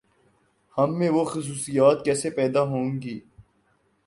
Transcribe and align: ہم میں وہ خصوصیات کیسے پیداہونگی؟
ہم 0.77 0.97
میں 0.99 1.09
وہ 1.09 1.23
خصوصیات 1.25 2.05
کیسے 2.05 2.29
پیداہونگی؟ 2.29 3.19